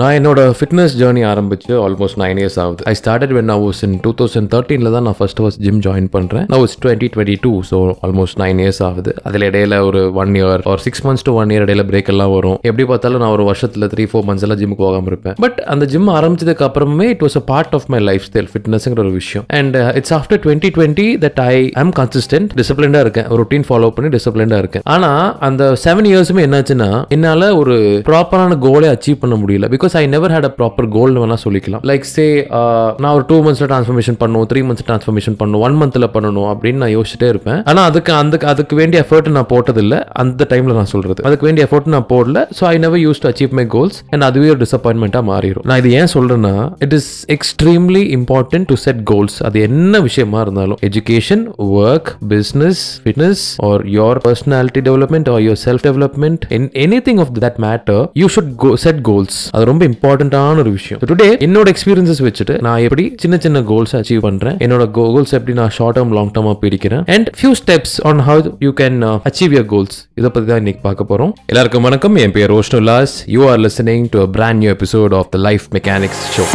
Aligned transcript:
நான் 0.00 0.16
என்னோட 0.16 0.40
fitness 0.56 0.92
journey 0.98 1.22
ஆரம்பிச்சு 1.30 1.70
ஆல்மோஸ்ட் 1.84 2.18
நைன் 2.22 2.38
இயர்ஸ் 2.40 2.56
ஆகுது 2.64 2.82
ஐ 2.90 2.92
ஸ்டார்டட் 3.00 3.32
வென் 3.36 3.46
நான் 3.50 3.62
வாஸ் 3.64 3.78
இன் 3.86 3.94
டூ 4.04 4.10
தௌசண்ட் 4.18 4.48
தேர்ட்டீனில் 4.54 4.90
தான் 4.96 5.04
நான் 5.08 5.16
ஃபர்ஸ்ட் 5.20 5.40
ஃபர்ஸ்ட் 5.42 5.60
ஜிம் 5.64 5.78
ஜாயின் 5.86 6.08
பண்ணுறேன் 6.16 6.44
நான் 6.50 6.60
was 6.64 6.74
twenty 6.84 7.08
twenty 7.14 7.34
two 7.44 7.52
so 7.70 7.78
almost 8.06 8.36
nine 8.42 8.58
years 8.62 8.78
ஆகுது 8.88 9.12
அதில் 9.28 9.44
இடையில 9.48 9.78
ஒரு 9.86 10.00
ஒன் 10.22 10.30
இயர் 10.40 10.62
ஒரு 10.72 10.82
six 10.86 11.02
months 11.06 11.24
to 11.28 11.32
one 11.42 11.52
year 11.54 11.64
இடையில 11.64 11.84
பிரேக் 11.90 12.10
எல்லாம் 12.14 12.32
வரும் 12.34 12.58
எப்படி 12.70 12.84
பார்த்தாலும் 12.92 13.22
நான் 13.24 13.34
ஒரு 13.38 13.46
வருஷத்தில் 13.50 13.86
த்ரீ 13.94 14.06
ஃபோர் 14.12 14.26
மந்த்ஸ் 14.28 14.44
எல்லாம் 14.48 14.60
ஜிம்முக்கு 14.60 14.84
போகாமல் 14.88 15.10
இருப்பேன் 15.12 15.36
பட் 15.46 15.58
அந்த 15.74 15.88
ஜிம் 15.94 16.08
ஆரம்பிச்சதுக்கு 16.18 16.66
அப்புறமே 16.68 17.08
it 17.16 17.24
was 17.28 17.38
a 17.42 17.44
part 17.50 17.74
of 17.78 17.88
my 17.94 18.00
lifestyle 18.28 18.48
ஃபிட்னஸ்ங்கிற 18.54 19.02
ஒரு 19.06 19.12
விஷயம் 19.22 19.46
and 19.60 19.78
it's 20.02 20.14
after 20.18 20.42
twenty 20.46 20.72
twenty 20.78 21.08
that 21.26 21.42
I 21.54 21.56
am 21.84 21.92
consistent 22.00 22.54
டிசிப்ளின்டாக 22.62 23.04
இருக்கேன் 23.08 23.28
ரொட்டீன் 23.42 23.66
ஃபாலோ 23.70 23.90
பண்ணி 23.98 24.10
டிசிப்ளின்டாக 24.18 24.62
இருக்கேன் 24.66 24.86
ஆனால் 24.96 25.24
அந்த 25.50 25.68
செவன் 25.86 26.10
இயர்ஸுமே 26.12 26.46
என்னாச்சுன்னா 26.50 26.90
என்னால் 27.18 27.48
ஒரு 27.62 27.76
ப்ராப்பரான 28.12 28.60
கோலே 28.68 28.90
அச்சீவ் 28.98 29.20
பண்ண 29.24 29.34
முடியல 29.44 29.66
because 29.76 29.86
because 29.88 29.96
I 30.00 30.04
never 30.14 30.32
had 30.34 30.46
a 30.50 30.52
proper 30.58 30.86
கோல்னு 30.96 31.20
வேணால் 31.22 31.40
சொல்லிக்கலாம் 31.46 31.82
லைக் 31.90 32.04
சே 32.16 32.24
uh, 32.58 32.88
நான் 33.02 33.12
ஒரு 33.18 33.24
டூ 33.30 33.36
மந்த்ஸில் 33.44 33.68
ட்ரான்ஸ்ஃபர்மேஷன் 33.72 34.16
பண்ணுவோம் 34.22 34.46
த்ரீ 34.50 34.60
மந்த்ஸ் 34.68 34.84
ட்ரான்ஸ்ஃபர்மேஷன் 34.88 35.36
பண்ணணும் 35.40 35.62
ஒன் 35.66 35.76
மந்த்தில் 35.82 36.06
பண்ணணும் 36.14 36.48
அப்படின்னு 36.52 36.80
நான் 36.82 36.92
யோசிச்சுட்டே 36.96 37.28
இருப்பேன் 37.34 37.60
ஆனால் 37.70 37.86
அதுக்கு 37.90 38.12
அந்த 38.22 38.38
அதுக்கு 38.52 38.74
வேண்டிய 38.82 38.98
எஃபர்ட் 39.04 39.28
நான் 39.36 39.48
போட்டது 39.52 39.56
போட்டதில்லை 39.58 39.98
அந்த 40.22 40.46
டைமில் 40.50 40.76
நான் 40.80 40.90
சொல்கிறது 40.94 41.20
அதுக்கு 41.28 41.46
வேண்டிய 41.48 41.62
எஃபர்ட் 41.68 41.88
நான் 41.96 42.06
போடல 42.12 42.40
so 42.58 42.62
I 42.72 42.74
never 42.84 43.00
use 43.06 43.20
to 43.22 43.28
achieve 43.32 43.54
my 43.60 43.64
goals 43.76 43.96
and 44.14 44.24
அதுவே 44.28 44.48
ஒரு 44.54 44.60
டிசப்பாயின்மெண்ட்டாக 44.64 45.26
மாறிடும் 45.30 45.66
நான் 45.70 45.80
இது 45.82 45.92
ஏன் 46.00 46.10
சொல்கிறேன்னா 46.16 46.54
it 46.86 46.94
is 46.98 47.10
extremely 47.36 48.02
important 48.18 48.68
to 48.72 48.76
set 48.86 49.00
goals 49.12 49.36
அது 49.48 49.62
என்ன 49.68 49.96
விஷயமா 50.08 50.40
இருந்தாலும் 50.46 50.80
education 50.90 51.44
work 51.86 52.10
business 52.34 52.82
fitness 53.06 53.44
or 53.70 53.84
your 53.98 54.20
personality 54.28 54.82
development 54.90 55.30
or 55.36 55.42
your 55.48 55.60
self 55.66 55.84
development 55.88 56.44
in 56.58 56.68
anything 57.08 57.22
of 57.26 57.32
that 57.46 57.60
matter 57.68 58.02
you 58.22 58.28
should 58.36 58.52
set 58.86 59.02
goals 59.10 59.40
அது 59.56 59.64
ரொம்ப 59.72 59.77
ரொம்ப 59.78 59.90
இம்பார்ட்டன்டான 59.94 60.60
ஒரு 60.62 60.70
விஷயம் 60.76 61.00
டுடே 61.10 61.26
என்னோட 61.46 61.66
எக்ஸ்பீரியன்ஸ் 61.72 62.20
வச்சுட்டு 62.26 62.54
நான் 62.66 62.78
எப்படி 62.86 63.02
சின்ன 63.22 63.34
சின்ன 63.44 63.58
கோல்ஸ் 63.70 63.92
அச்சீவ் 63.98 64.22
பண்றேன் 64.26 64.56
என்னோட 64.64 64.84
கோல்ஸ் 64.96 65.32
எப்படி 65.38 65.52
நான் 65.58 65.72
ஷார்ட் 65.76 65.96
டேர்ம் 65.98 66.14
லாங் 66.16 66.30
டேர்மா 66.36 66.52
பிரிக்கிறேன் 66.62 67.02
and 67.14 67.28
few 67.40 67.50
steps 67.62 67.94
on 68.10 68.20
how 68.28 68.50
you 68.66 68.70
can 68.80 68.96
achieve 69.30 69.52
your 69.58 69.68
goals 69.74 69.96
இதை 70.20 70.30
பத்தி 70.36 70.46
தான் 70.52 70.60
இன்னைக்கு 70.62 70.80
பார்க்க 70.88 71.10
போறோம் 71.12 71.30
எல்லாருக்கும் 71.52 71.86
வணக்கம் 71.88 72.16
என் 72.24 72.34
பேர் 72.38 72.50
ரோஷ்னு 72.54 72.80
loss 72.90 73.14
you 73.36 73.42
are 73.50 73.60
listening 73.66 74.08
to 74.16 74.22
brand 74.38 74.60
new 74.62 74.72
episode 74.78 75.14
of 75.20 75.30
the 75.36 75.40
life 75.48 75.66
mechanics 75.78 76.24
show 76.36 76.46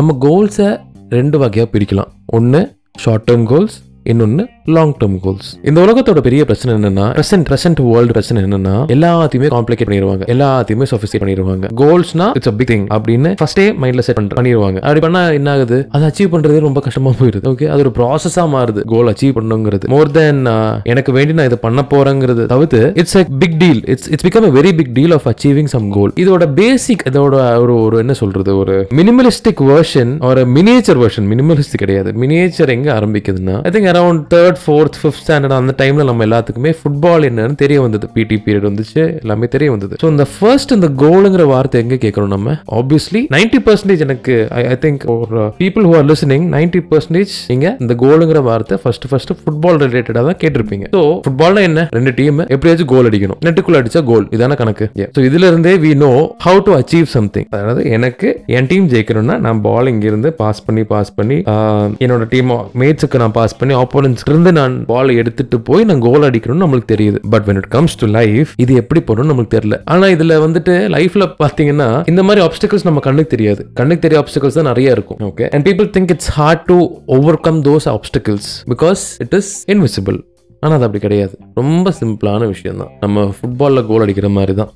நம்ம 0.00 0.12
கோல்ஸை 0.28 0.68
ரெண்டு 1.16 1.36
வகையாக 1.42 1.68
பிரிக்கலாம் 1.74 2.12
ஒன்று 2.36 2.60
ஷார்ட் 3.04 3.26
டேர்ம் 3.28 3.46
கோல்ஸ் 3.52 3.76
இன்னொன்று 4.12 4.42
லாங் 4.76 4.92
டேர்ம் 5.00 5.14
கோல்ஸ் 5.24 5.48
இந்த 5.68 5.78
உலகத்தோட 5.84 6.20
பெரிய 6.26 6.42
பிரச்சனை 6.48 6.70
என்னன்னா 6.78 7.04
பிரசன்ட் 7.18 7.44
பிரசன்ட் 7.50 7.78
வேர்ல்டு 7.92 8.14
பிரச்சனை 8.16 8.38
என்னன்னா 8.46 8.72
எல்லாத்தையுமே 8.94 9.48
காம்ப்ளிகேட் 9.54 9.88
பண்ணிருவாங்க 9.88 10.24
எல்லாத்தையுமே 10.34 10.86
சொஃபிஸ்டிக் 10.90 11.22
பண்ணிருவாங்க 11.22 11.68
கோல்ஸ்னா 11.82 12.26
இட்ஸ் 12.38 12.50
அ 12.50 12.52
பிக் 12.58 12.70
திங் 12.72 12.84
அப்படின்னு 12.96 13.30
ஃபர்ஸ்டே 13.40 13.64
மைண்ட்ல 13.82 14.02
செட் 14.08 14.16
பண்ணிடுவாங்க 14.38 14.78
அப்படி 14.84 15.02
பண்ணா 15.04 15.22
என்ன 15.38 15.48
ஆகுது 15.54 15.78
அதை 15.98 16.02
அச்சீவ் 16.10 16.30
பண்றதே 16.34 16.58
ரொம்ப 16.66 16.82
கஷ்டமா 16.88 17.12
போயிருது 17.20 17.48
ஓகே 17.52 17.68
அது 17.74 17.84
ஒரு 17.86 17.92
ப்ராசஸா 17.98 18.44
மாறுது 18.54 18.82
கோல் 18.92 19.08
அச்சீவ் 19.12 19.32
பண்ணுங்கிறது 19.38 19.90
மோர் 19.94 20.10
தென் 20.18 20.42
எனக்கு 20.94 21.12
வேண்டி 21.18 21.36
நான் 21.38 21.48
இதை 21.50 21.58
பண்ண 21.66 21.80
போறேங்கிறது 21.94 22.44
தவிர்த்து 22.52 22.82
it's 23.02 23.16
a 23.22 23.24
big 23.44 23.56
deal 23.64 23.82
it's 23.94 24.10
it's 24.14 24.26
become 24.28 24.46
very 24.60 24.74
big 24.82 24.92
deal 25.00 25.14
of 25.18 25.28
achieving 25.34 25.72
some 25.76 25.88
goal 25.96 26.14
இதோட 26.24 26.46
பேசிக் 26.60 27.04
இதோட 27.12 27.34
ஒரு 27.64 27.74
ஒரு 27.86 27.96
என்ன 28.04 28.16
சொல்றது 28.22 28.52
ஒரு 28.64 28.76
மினிமலிஸ்டிக் 29.00 29.64
வேர்ஷன் 29.72 30.12
ஒரு 30.30 30.44
மினியேச்சர் 30.58 31.02
வேர்ஷன் 31.06 31.28
மினிமலிஸ்டிக் 31.34 31.84
கிடையாது 31.86 32.08
மினியேச்சர் 32.24 32.72
எங்க 32.78 32.88
ஆரம்பிக்குதுன்னா 32.98 33.56
around 34.00 34.22
third 34.34 34.58
fourth 34.64 34.96
fifth 35.00 35.22
standard 35.24 35.54
அந்த 35.58 35.72
டைமில் 35.80 36.06
நம்ம 36.10 36.24
எல்லாத்துக்குமே 36.28 36.70
ஃபுட்பால் 36.78 37.26
என்னன்னு 37.28 37.56
தெரிய 37.62 37.78
வந்தது 37.84 38.06
பிடி 38.14 38.36
பீரியட் 38.44 38.66
வந்துச்சு 38.70 39.00
எல்லாமே 39.22 39.46
தெரிய 39.54 39.68
வந்தது 39.74 39.94
ஸோ 40.02 40.06
இந்த 40.14 40.24
ஃபர்ஸ்ட் 40.36 40.72
இந்த 40.76 40.88
கோலுங்கிற 41.02 41.44
வார்த்தை 41.52 41.78
எங்கே 41.84 41.98
கேட்கணும் 42.04 42.32
நம்ம 42.36 42.54
ஆப்வியஸ்லி 42.78 43.22
நைன்டி 43.36 43.58
பர்சன்டேஜ் 43.66 44.02
எனக்கு 44.08 44.34
ஐ 44.74 44.76
திங்க் 44.84 45.04
ஒரு 45.16 45.40
people 45.62 45.86
who 45.88 45.92
are 46.00 46.08
listening 46.12 46.46
ninety 46.56 46.80
percentage 46.92 47.34
நீங்கள் 47.52 47.76
இந்த 47.84 47.96
கோலுங்கிற 48.04 48.40
வார்த்தை 48.50 48.78
ஃபர்ஸ்ட் 48.84 49.06
ஃபர்ஸ்ட் 49.12 49.32
ஃபுட்பால் 49.42 49.78
ரிலேட்டடாக 49.84 50.24
தான் 50.30 50.38
கேட்டிருப்பீங்க 50.42 50.88
ஸோ 50.96 51.02
ஃபுட்பால்னா 51.26 51.62
என்ன 51.70 51.84
ரெண்டு 51.98 52.14
டீம் 52.20 52.42
எப்படியாச்சும் 52.56 52.90
கோல் 52.94 53.08
அடிக்கணும் 53.10 53.40
நெட்டுக்குள்ள 53.48 53.80
அடிச்சா 53.82 54.02
கோல் 54.12 54.26
இதான 54.36 54.58
கணக்கு 54.62 54.88
ஸோ 55.18 55.22
இதுல 55.28 55.44
இருந்தே 55.54 55.74
we 55.86 55.92
know 56.06 56.12
how 56.48 56.58
to 56.68 56.72
achieve 56.80 57.08
something 57.16 57.48
அதாவது 57.54 57.82
எனக்கு 57.98 58.28
என் 58.56 58.70
டீம் 58.72 58.88
ஜெயிக்கணும்னா 58.94 59.38
நான் 59.46 59.62
பால் 59.68 59.92
இங்கிருந்து 59.94 60.28
பாஸ் 60.42 60.64
பண்ணி 60.66 60.82
பாஸ் 60.94 61.12
பண்ணி 61.20 61.38
uh, 61.56 61.86
என்னோட 62.04 62.24
டீம் 62.34 62.50
மேட்ஸுக்கு 62.80 63.18
நான் 63.24 63.34
பாஸ் 63.40 63.58
பண்ணி 63.60 63.72
ஆப்போனன்ஸ்ல 63.84 64.30
இருந்து 64.34 64.50
நான் 64.60 64.74
பால் 64.90 65.12
எடுத்துட்டு 65.20 65.56
போய் 65.68 65.86
நான் 65.90 66.02
கோல் 66.06 66.26
அடிக்கணும்னு 66.28 66.64
நம்மளுக்கு 66.64 66.90
தெரியுது 66.94 67.18
but 67.34 67.44
when 67.48 67.58
it 67.62 67.70
comes 67.76 67.96
to 68.02 68.06
life 68.18 68.50
இது 68.64 68.72
எப்படி 68.82 69.00
போகணும்னு 69.08 69.32
நமக்கு 69.34 69.52
தெரியல 69.56 69.76
ஆனா 69.94 70.06
இதுல 70.16 70.36
வந்துட்டு 70.46 70.74
லைஃப்ல 70.96 71.24
பாத்தீங்கன்னா 71.42 71.88
இந்த 72.12 72.22
மாதிரி 72.28 72.42
ஆப்ஸ்டிகல்ஸ் 72.48 72.86
நம்ம 72.88 73.02
கண்ணுக்கு 73.08 73.32
தெரியாது 73.36 73.62
கண்ணுக்கு 73.80 74.04
தெரிய 74.06 74.18
ஆப்ஸ்டிகல்ஸ் 74.22 74.58
தான் 74.60 74.70
நிறைய 74.72 74.96
இருக்கும் 74.98 75.20
okay 75.30 75.46
and 75.54 75.64
people 75.68 75.88
think 75.96 76.12
it's 76.16 76.30
hard 76.38 76.64
to 76.70 76.78
overcome 77.48 77.58
those 77.70 77.88
obstacles 77.96 78.48
because 78.74 79.02
it 79.26 79.36
is 79.40 79.52
invisible 79.74 80.18
ஆனால் 80.64 80.76
அது 80.78 80.86
அப்படி 80.88 81.02
கிடையாது 81.06 81.34
ரொம்ப 81.60 81.88
சிம்பிளான 82.00 82.42
விஷயம் 82.54 82.80
தான் 82.82 82.92
நம்ம 83.04 83.24
ஃபுட்பாலில் 83.38 83.86
கோல் 83.90 84.04
அடிக்கிற 84.04 84.28
மாதிரி 84.38 84.52
தான் 84.62 84.70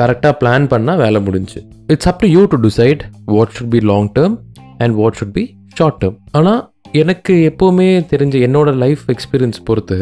கரெக்டாக 0.00 0.34
பிளான் 0.40 0.66
பண்ணால் 0.72 1.00
வேலை 1.04 1.20
முடிஞ்சு 1.28 1.60
it's 1.94 2.08
up 2.12 2.20
to 2.24 2.28
you 2.34 2.42
to 2.54 2.58
decide 2.68 3.02
what 3.36 3.54
should 3.58 3.72
be 3.78 3.82
long 3.92 4.10
term 4.18 4.36
and 4.84 4.94
what 5.00 5.16
should 5.20 5.34
be 5.40 5.44
short 5.78 5.98
term 6.02 6.18
ஆனால் 6.40 6.60
எனக்கு 7.00 7.34
எப்போவுமே 7.48 7.86
தெரிஞ்ச 8.12 8.36
என்னோடய 8.46 8.78
லைஃப் 8.82 9.02
எக்ஸ்பீரியன்ஸ் 9.14 9.58
பொறுத்து 9.68 9.98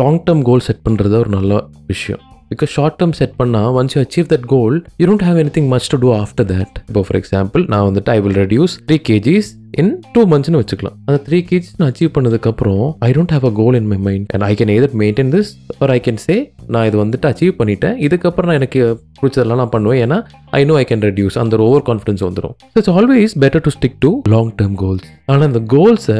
லாங் 0.00 0.18
டேர்ம் 0.26 0.42
கோல் 0.48 0.64
செட் 0.66 0.82
பண்ணுறது 0.86 1.14
ஒரு 1.20 1.30
நல்ல 1.36 1.52
விஷயம் 1.92 2.20
பிகாஸ் 2.50 2.72
ஷார்ட் 2.78 2.98
டேர்ம் 3.00 3.14
செட் 3.20 3.36
பண்ணால் 3.38 3.70
once 3.80 3.94
you 3.94 4.00
achieve 4.06 4.26
that 4.32 4.44
goal 4.54 4.74
you 5.00 5.06
don't 5.10 5.24
have 5.28 5.38
anything 5.56 5.70
must 5.74 5.90
to 5.94 5.98
do 6.04 6.10
after 6.22 6.48
that 6.52 6.74
இப்போ 6.88 7.02
ஃபார் 7.08 7.18
எக்ஸாம்பிள் 7.20 7.62
நான் 7.74 7.86
வந்துட்டு 7.88 8.12
I 8.16 8.18
will 8.24 8.36
reduce 8.42 8.74
three 8.88 8.98
KGs 9.10 9.48
in 9.80 9.90
two 10.12 10.20
மந்த்ஸ்னு 10.32 10.60
வச்சுக்கலாம் 10.60 10.94
அந்த 11.08 11.16
த்ரீ 11.24 11.38
கேஜி 11.48 11.68
நான் 11.78 11.88
அச்சீவ் 11.92 12.12
பண்ணதுக்கப்புறம் 12.16 12.84
I 13.06 13.08
don't 13.16 13.32
have 13.36 13.46
a 13.48 13.50
goal 13.58 13.74
in 13.80 13.88
my 13.90 13.96
mind 14.06 14.28
and 14.34 14.44
I 14.48 14.52
can 14.58 14.70
either 14.76 14.94
maintain 15.02 15.32
this 15.34 15.50
ஒரு 15.82 15.90
I 15.96 15.98
can 16.06 16.20
say 16.26 16.36
நான் 16.74 16.86
இது 16.88 16.96
வந்துட்டு 17.02 17.26
அச்சீவ் 17.32 17.52
பண்ணிட்டேன் 17.58 17.96
இதுக்கப்புறம் 18.06 18.48
நான் 18.50 18.58
எனக்கு 18.60 18.80
பிடிச்சதெல்லாம் 19.18 19.60
நான் 19.62 19.72
பண்ணுவேன் 19.74 20.00
ஏன்னா 20.04 20.18
I 20.58 20.60
know 20.70 20.76
I 20.82 20.84
can 20.90 21.04
reduce 21.08 21.36
அந்த 21.42 21.58
ஓவர் 21.66 21.84
கான்ஃபிடன்ஸ் 21.90 22.22
வந்துடும் 22.28 22.54
it's 22.80 22.90
always 22.98 23.34
better 23.44 23.64
to 23.66 23.72
stick 23.76 23.98
to 24.06 24.12
long 24.34 24.50
term 24.60 24.78
goals 24.84 25.04
ஆனால் 25.32 25.46
அந்த 25.50 25.62
கோல்ஸை 25.74 26.18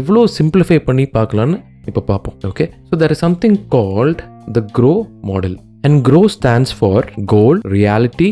எவ்வளோ 0.00 0.22
சிம்பிளிஃபை 0.38 0.78
பண்ணி 0.88 1.06
பார்க்கலான்னு 1.18 1.58
இப்போ 1.92 2.02
பார்ப்போம் 2.10 2.38
okay 2.52 2.66
so 2.90 2.94
there 3.02 3.14
is 3.16 3.22
something 3.26 3.58
called 3.76 4.22
the 4.58 4.62
grow 4.78 4.94
model 5.32 5.58
and 5.88 6.00
grow 6.08 6.22
stands 6.38 6.72
for 6.80 7.08
goal 7.36 7.60
reality 7.78 8.30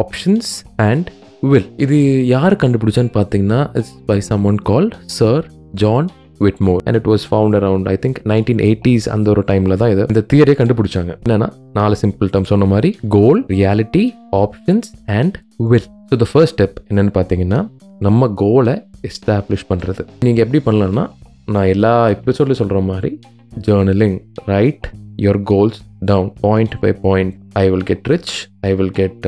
options 0.00 0.52
and 0.88 1.08
will 1.50 1.68
இது 1.84 1.96
யார் 2.32 2.54
கண்டுபிடிச்சான்னு 2.62 3.12
பார்த்தீங்கன்னா 3.18 3.60
it's 3.78 3.94
by 4.10 4.16
some 4.30 4.44
one 4.50 4.58
call 4.68 4.86
sir 5.18 5.42
John 5.82 6.08
விட்மோர் 6.44 6.82
and 6.88 6.98
it 6.98 7.08
was 7.12 7.24
found 7.30 7.56
around 7.58 7.86
I 7.92 7.94
think 8.02 8.18
nineteen 8.32 8.60
eighties 8.66 9.06
அந்த 9.14 9.26
ஒரு 9.34 9.42
டைமில் 9.50 9.76
தான் 9.80 9.90
இது 9.94 10.02
இந்த 10.12 10.22
தியரியை 10.32 10.56
கண்டுபிடிச்சாங்க 10.60 11.10
என்னன்னா 11.24 11.48
நாலு 11.78 11.96
சிம்பிள் 12.02 12.30
டேர்ம் 12.34 12.48
சொன்ன 12.52 12.68
மாதிரி 12.74 12.90
goal 13.16 13.40
reality 13.56 14.04
options 14.42 14.90
and 15.18 15.36
will 15.72 15.88
so 16.10 16.18
the 16.22 16.26
first 16.32 16.56
step 16.56 16.78
என்னென்னு 16.90 17.14
பார்த்தீங்கன்னா 17.18 17.60
நம்ம 18.08 18.30
கோலை 18.44 18.76
எஸ்டாப்ளிஷ் 19.10 19.66
பண்ணுறது 19.72 20.02
நீங்கள் 20.28 20.44
எப்படி 20.46 20.60
பண்ணலாம்னா 20.68 21.04
நான் 21.56 21.70
எல்லா 21.74 21.94
எபிசோட்லையும் 22.16 22.62
சொல்கிற 22.62 22.80
மாதிரி 22.92 23.10
journaling 23.68 24.18
write 24.54 24.86
your 25.26 25.42
goals 25.54 25.80
down 26.12 26.30
point 26.46 26.76
by 26.84 26.92
point 27.08 27.34
I 27.64 27.66
will 27.74 27.86
get 27.92 28.06
rich 28.14 28.34
I 28.70 28.72
will 28.80 28.94
get 29.02 29.18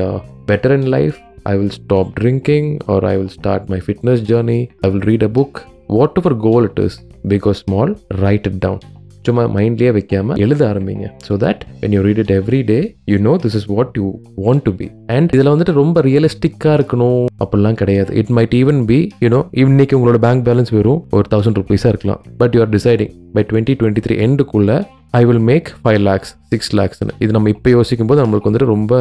better 0.51 0.75
in 0.79 0.89
life 0.97 1.19
I 1.51 1.55
will 1.59 1.69
stop 1.69 2.15
drinking 2.21 2.81
or 2.87 2.99
I 3.11 3.17
will 3.17 3.29
start 3.37 3.69
my 3.73 3.79
fitness 3.87 4.21
journey. 4.29 4.61
I 4.83 4.87
will 4.87 5.03
read 5.11 5.23
a 5.23 5.29
book. 5.29 5.65
Whatever 5.97 6.31
goal 6.45 6.63
it 6.69 6.77
is, 6.83 6.93
big 7.31 7.45
or 7.45 7.53
small, 7.65 7.91
write 8.23 8.47
it 8.51 8.57
down. 8.67 8.79
சும்மா 9.27 9.43
மைண்ட்லேயே 9.53 9.91
வைக்காம 9.97 10.35
எழுத 10.45 10.61
ஆரம்பிங்க 10.71 11.05
so 11.27 11.35
that 11.43 11.61
when 11.81 11.93
you 11.95 11.99
read 12.07 12.19
it 12.23 12.33
every 12.35 12.59
day 12.71 12.77
you 13.11 13.17
know 13.27 13.31
this 13.43 13.55
is 13.59 13.65
what 13.75 13.93
you 13.99 14.03
want 14.45 14.63
to 14.67 14.71
be 14.81 14.87
and 15.15 15.31
இதில் 15.35 15.49
வந்துட்டு 15.51 15.73
ரொம்ப 15.79 16.01
ரியலிஸ்டிக்காக 16.07 16.75
இருக்கணும் 16.79 17.23
அப்படிலாம் 17.43 17.79
கிடையாது 17.81 18.11
it 18.21 18.29
might 18.37 18.53
even 18.59 18.81
be 18.91 18.99
you know 19.23 19.39
இன்னைக்கு 19.63 19.95
உங்களோட 19.99 20.19
பேங்க் 20.27 20.43
பேலன்ஸ் 20.49 20.71
வெறும் 20.77 21.01
ஒரு 21.19 21.25
தௌசண்ட் 21.33 21.57
ருபீஸாக 21.61 21.93
இருக்கலாம் 21.93 22.21
but 22.41 22.53
you 22.57 22.61
are 22.65 22.71
deciding 22.77 23.11
by 23.37 23.43
twenty 23.51 23.75
twenty 23.81 24.03
three 24.07 24.17
எண்டுக்குள்ளே 24.27 24.77
I 25.21 25.23
will 25.29 25.43
make 25.51 25.69
five 25.85 25.99
lakhs 26.09 26.33
six 26.53 26.71
லேக்ஸ்னு 26.81 27.15
இது 27.25 27.31
நம்ம 27.37 27.49
இப்போ 27.55 27.71
யோசிக்கும் 27.77 28.11
போது 28.11 28.23
நம்மளுக்கு 28.25 28.49
வந்துட்டு 28.51 28.71
ரொம்ப 28.75 28.93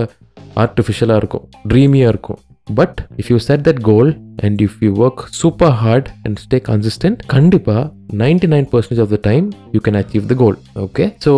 ஆர்டிஃபிஷியலாக 0.62 1.20
இருக்கும் 1.22 1.46
ட்ரீமியாக 1.70 2.12
இருக்கும் 2.14 2.40
but 2.80 2.98
if 3.20 3.30
you 3.32 3.36
set 3.48 3.64
that 3.68 3.80
goal 3.92 4.10
and 4.46 4.60
if 4.66 4.76
you 4.84 4.90
work 5.06 5.22
super 5.42 5.74
hard 5.84 6.08
and 6.26 6.38
stay 6.46 6.58
consistent 6.72 7.20
கண்டிப்பாக 7.36 7.84
ninety 8.24 8.48
nine 8.56 8.68
percentage 8.74 9.02
of 9.06 9.12
the 9.16 9.20
time 9.30 9.46
you 9.76 9.80
can 9.86 9.98
achieve 10.02 10.26
the 10.34 10.36
goal 10.44 10.58
okay 10.86 11.06
so 11.26 11.32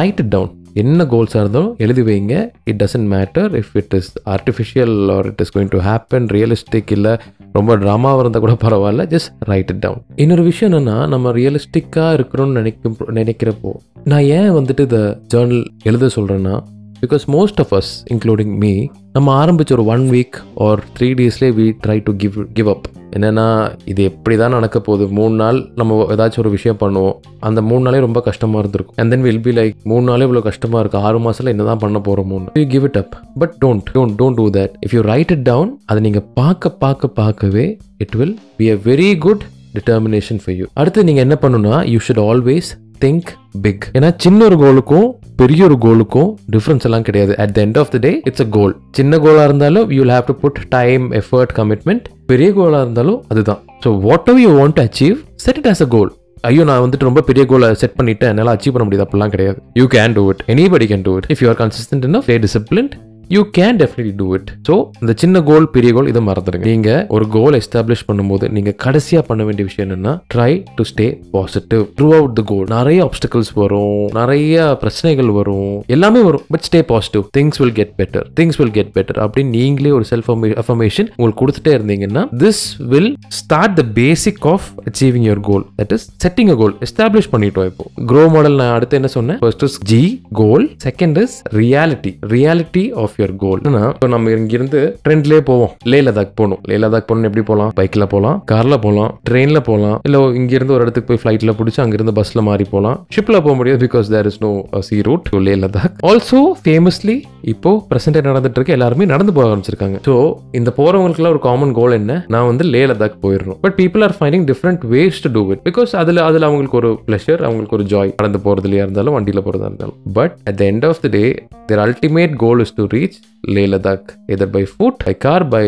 write 0.00 0.20
it 0.24 0.32
down 0.36 0.52
என்ன 0.82 1.02
கோல்ஸாக 1.14 1.40
இருந்தாலும் 1.42 1.74
எழுதி 1.84 2.02
வைங்க 2.08 2.34
it 2.70 2.78
doesn't 2.82 3.06
matter 3.14 3.50
if 3.62 3.74
it 3.80 3.92
is 3.98 4.08
artificial 4.36 4.96
or 5.16 5.26
it 5.32 5.42
is 5.44 5.52
going 5.56 5.70
to 5.74 5.80
happen 5.88 6.26
realistic 6.36 6.90
இல்லை 6.96 7.12
ரொம்ப 7.58 7.72
ட்ராமாவாக 7.84 8.22
இருந்தால் 8.24 8.44
கூட 8.46 8.54
பரவாயில்ல 8.66 9.04
ஜஸ்ட் 9.14 9.28
ரைட் 9.52 9.70
இட் 9.74 9.82
டவுன் 9.86 10.00
இன்னொரு 10.24 10.44
விஷயம் 10.50 10.70
என்னென்னா 10.72 10.96
நம்ம 11.14 11.34
ரியலிஸ்டிக்காக 11.40 12.16
இருக்கணும்னு 12.18 12.58
நினைக்கும் 12.60 12.96
நினைக்கிறப்போ 13.20 13.72
நான் 14.12 14.26
ஏன் 14.38 14.52
வந்துட்டு 14.60 14.82
இதை 14.90 15.02
ஜேர்னல் 15.34 15.62
எழுத 15.90 16.10
சொல்கிறேன்னா 16.16 16.56
because 17.04 17.24
most 17.36 17.58
of 17.62 17.72
us 17.78 17.90
including 18.14 18.52
me 18.62 18.72
நம்ம 19.16 19.28
ஆரம்பித்த 19.40 19.74
ஒரு 19.76 19.84
one 19.94 20.04
week 20.16 20.36
or 20.66 20.80
three 20.96 21.08
டேஸ்லே 21.20 21.48
we 21.58 21.66
try 21.84 21.96
to 22.06 22.12
give 22.22 22.36
give 22.56 22.68
up 22.72 22.86
என்னென்னா 23.16 23.46
இது 23.92 24.00
எப்படி 24.10 24.34
தான் 24.42 24.54
நடக்க 24.56 24.76
போகுது 24.86 25.04
மூணு 25.18 25.34
நாள் 25.42 25.58
நம்ம 25.80 25.98
ஏதாச்சும் 26.14 26.42
ஒரு 26.44 26.50
விஷயம் 26.54 26.78
பண்ணுவோம் 26.82 27.16
அந்த 27.48 27.60
மூணு 27.70 27.82
நாளே 27.86 27.98
ரொம்ப 28.06 28.20
கஷ்டமாக 28.28 28.62
இருந்திருக்கும் 28.62 28.98
and 29.00 29.12
then 29.14 29.24
will 29.28 29.42
be 29.48 29.52
like 29.60 29.74
மூணு 29.92 30.04
நாளே 30.10 30.26
இவ்வளோ 30.28 30.42
கஷ்டமாக 30.50 30.80
இருக்குது 30.84 31.04
ஆறு 31.08 31.20
மாதத்தில் 31.26 31.52
என்ன 31.54 31.66
தான் 31.70 31.82
பண்ண 31.84 32.00
மூணு 32.32 32.44
you 32.62 32.68
give 32.76 32.86
it 32.90 32.98
up 33.02 33.14
but 33.42 33.54
don't 33.64 33.86
don't 33.96 34.16
don't 34.22 34.38
do 34.42 34.46
that 34.58 34.74
if 34.86 34.94
you 34.96 35.02
write 35.14 35.32
it 35.36 35.44
down 35.52 35.70
அதை 35.92 36.00
நீங்கள் 36.06 36.26
பார்க்க 36.40 36.74
பார்க்க 36.84 37.14
பார்க்கவே 37.20 37.66
it 38.06 38.16
will 38.20 38.34
be 38.62 38.68
a 38.76 38.78
very 38.90 39.10
good 39.26 39.44
determination 39.78 40.40
for 40.46 40.56
you 40.60 40.66
அடுத்து 40.80 41.06
நீங்கள் 41.10 41.26
என்ன 41.28 41.38
பண்ணுன்னா 41.44 41.76
you 41.92 42.00
should 42.08 42.24
always 42.28 42.70
think 43.02 43.30
big 43.66 43.84
ஏன்னா 43.98 44.08
சின்ன 44.24 44.40
ஒரு 44.48 44.56
கோலுக்கும் 44.64 45.06
பெரிய 45.40 45.60
ஒரு 45.68 45.76
கோலுக்கும் 45.84 46.28
டிஃப்ரென்ஸ் 46.54 46.84
எல்லாம் 46.88 47.06
கிடையாது 47.08 47.32
at 47.42 47.54
the 47.56 47.60
end 47.66 47.78
of 47.82 47.92
the 47.94 47.98
day 48.06 48.10
it's 48.28 48.42
a 48.46 48.48
goal 48.56 48.74
சின்ன 48.98 49.18
கோலாக 49.24 49.46
இருந்தாலும் 49.48 49.88
you 49.96 50.02
have 50.16 50.28
to 50.32 50.36
put 50.42 50.58
time 50.78 51.04
effort 51.20 51.52
commitment 51.60 52.04
பெரிய 52.32 52.50
கோலாக 52.58 52.82
இருந்தாலும் 52.86 53.18
அதுதான் 53.34 53.60
so 53.86 53.90
whatever 54.32 54.42
you 54.46 54.52
want 54.60 54.76
to 54.80 54.84
achieve 54.88 55.16
set 55.46 55.58
it 55.62 55.70
as 55.72 55.82
a 55.86 55.88
goal 55.96 56.12
ஐயோ 56.50 56.62
நான் 56.70 56.82
வந்துட்டு 56.84 57.08
ரொம்ப 57.08 57.20
பெரிய 57.30 57.44
கோலை 57.52 57.68
செட் 57.82 57.96
பண்ணிட்டேன் 57.98 58.30
என்னால் 58.34 58.52
அச்சீவ் 58.54 58.74
பண்ண 58.76 58.86
முடியாது 58.88 59.06
அப்படிலாம் 59.06 59.34
கிடையாது 59.34 59.58
you 59.80 59.86
can 59.96 60.14
do 60.20 60.24
it 60.34 60.42
anybody 60.54 60.88
can 60.94 61.06
do 61.08 61.14
it 61.20 61.28
if 61.34 61.42
you 61.44 61.48
are 61.54 61.58
consistent 61.64 62.06
in 62.10 62.16
discipline 62.46 62.90
you 63.34 63.42
can 63.58 63.76
definitely 63.82 64.14
do 64.22 64.26
it 64.38 64.50
so 64.68 64.74
இந்த 65.02 65.12
சின்ன 65.22 65.38
கோல் 65.50 65.66
பெரிய 65.76 65.90
கோல் 65.96 66.08
இதை 66.12 66.20
மறந்துடுங்க 66.30 66.66
நீங்க 66.72 66.90
ஒரு 67.16 67.24
கோல் 67.36 67.56
எஸ்டாப்ளிஷ் 67.60 68.02
பண்ணும்போது 68.08 68.46
நீங்க 68.56 68.70
கடைசியா 68.84 69.20
பண்ண 69.28 69.42
வேண்டிய 69.48 69.64
விஷயம் 69.68 69.84
என்னன்னா 69.86 70.12
try 70.34 70.50
to 70.78 70.82
stay 70.92 71.06
positive 71.36 71.82
throughout 72.18 72.34
the 72.38 72.42
goal 72.52 72.66
நிறைய 72.76 72.98
ஆப்ஸ்டிகல்ஸ் 73.08 73.52
வரும் 73.62 74.02
நிறைய 74.20 74.58
பிரச்சனைகள் 74.82 75.30
வரும் 75.38 75.72
எல்லாமே 75.96 76.22
வரும் 76.28 76.44
but 76.54 76.66
stay 76.68 76.80
positive 76.92 77.24
things 77.38 77.60
will 77.62 77.74
get 77.80 77.94
better 78.00 78.26
things 78.40 78.58
will 78.60 78.74
get 78.78 78.92
better 78.98 79.20
அப்படின்னு 79.26 79.52
நீங்களே 79.58 79.92
ஒரு 80.00 80.06
செல்ஃப் 80.12 80.28
அஃபர்மேஷன் 80.64 81.08
உங்களுக்கு 81.18 81.40
கொடுத்துட்டே 81.42 81.74
இருந்தீங்கன்னா 81.78 82.24
this 82.44 82.62
will 82.94 83.10
start 83.40 83.76
the 83.80 83.84
basic 84.00 84.44
of 84.54 84.68
achieving 84.92 85.26
your 85.30 85.42
goal 85.50 85.66
that 85.80 85.94
is 85.98 86.06
setting 86.26 86.52
a 86.56 86.58
goal 86.62 86.76
establish 86.88 87.30
பண்ணிட்டோம் 87.34 87.68
இப்போ 87.72 87.86
க்ரோ 88.12 88.24
மாடல் 88.36 88.58
நான் 88.62 88.74
அடுத்து 88.76 89.00
என்ன 89.02 89.12
சொன்னேன் 89.18 89.40
first 89.44 89.66
is 89.70 89.78
G 89.92 90.02
goal 90.42 90.66
second 90.88 91.18
is 91.24 91.34
reality 91.62 92.14
reality 92.36 92.84
of 93.04 93.13
of 93.14 93.22
your 93.22 93.34
goal 93.44 93.60
இப்போ 93.94 94.06
நம்ம 94.14 94.30
இங்கிருந்து 94.38 94.80
ட்ரெண்ட்லேயே 95.06 95.42
போவோம் 95.50 95.72
லே 95.92 95.98
லதாக் 96.06 96.32
போகணும் 96.40 96.60
லே 96.70 96.76
லதாக் 96.82 97.06
போகணும் 97.08 97.26
எப்படி 97.28 97.42
போகலாம் 97.50 97.70
பைக்கில் 97.78 98.04
போகலாம் 98.14 98.36
கார்ல 98.50 98.74
போகலாம் 98.84 99.10
ட்ரெயினில் 99.28 99.60
போகலாம் 99.68 99.96
இல்லை 100.06 100.20
இங்கிருந்து 100.40 100.74
ஒரு 100.76 100.82
இடத்துக்கு 100.84 101.08
போய் 101.10 101.20
ஃபிளைட்ல 101.22 101.52
பிடிச்சி 101.58 101.80
அங்கிருந்து 101.84 102.14
பஸ்ஸில் 102.18 102.44
மாறி 102.50 102.64
போகலாம் 102.74 102.96
ஷிப்பில் 103.16 103.38
போக 103.46 103.54
முடியாது 103.60 103.80
because 103.86 104.08
there 104.14 104.28
is 104.30 104.40
no 104.46 104.50
sea 104.88 104.98
route 105.08 105.24
to 105.30 105.40
Leh 105.48 105.54
Ladakh 105.64 105.96
also 106.10 106.40
famously 106.64 107.16
இப்போ 107.52 107.70
பிரசன்ட் 107.90 108.18
நடந்துட்டு 108.30 108.58
இருக்கு 108.60 108.74
எல்லாருமே 108.78 109.06
நடந்து 109.12 109.34
போக 109.38 109.46
ஆரம்பிச்சிருக்காங்க 109.50 109.98
ஸோ 110.08 110.14
இந்த 110.60 110.70
போறவங்களுக்குலாம் 110.80 111.34
ஒரு 111.36 111.42
காமன் 111.48 111.74
கோல் 111.80 111.96
என்ன 112.00 112.12
நான் 112.36 112.48
வந்து 112.50 112.66
லே 112.72 112.82
லதாக் 112.92 113.18
போயிடணும் 113.26 113.60
but 113.66 113.76
people 113.80 114.04
are 114.08 114.16
finding 114.20 114.46
different 114.50 114.84
ways 114.94 115.22
to 115.26 115.32
do 115.38 115.44
it 115.56 115.64
because 115.68 115.92
அதில் 116.02 116.22
அதில் 116.28 116.48
அவங்களுக்கு 116.50 116.78
ஒரு 116.82 116.92
ப்ளஷர் 117.10 117.42
அவங்களுக்கு 117.48 117.76
ஒரு 117.80 117.86
ஜாய் 117.94 118.12
நடந்து 118.20 118.40
போறதுலயா 118.48 118.84
இருந்தாலும் 118.88 119.16
வண்டியில் 119.18 119.44
போறதா 119.48 119.68
இருந்தாலும் 119.72 119.98
but 120.20 120.34
at 120.52 120.58
the 120.62 120.64
end 120.74 120.86
of 120.90 121.02
the 121.06 121.10
day 121.18 121.24
their 121.70 121.82
ultimate 121.88 122.32
goal 122.44 122.62
is 122.66 122.74
to 122.78 122.82
reach 122.96 123.03
reach 123.04 123.16
Leh 123.56 123.62
Ladakh 123.70 124.10
either 124.34 124.50
by 124.54 124.60
foot 124.72 124.94
by 125.04 125.12
car 125.24 125.44
by 125.54 125.66